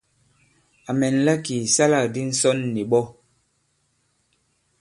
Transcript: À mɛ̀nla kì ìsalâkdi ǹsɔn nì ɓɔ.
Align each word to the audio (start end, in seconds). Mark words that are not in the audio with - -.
À 0.89 0.91
mɛ̀nla 0.99 1.33
kì 1.43 1.55
ìsalâkdi 1.67 2.21
ǹsɔn 2.31 2.57
nì 2.73 2.81
ɓɔ. 2.91 3.01